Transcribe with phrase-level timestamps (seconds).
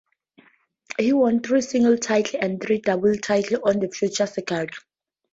[0.97, 4.71] He won three singles titles and three doubles titles on the Futures circuit.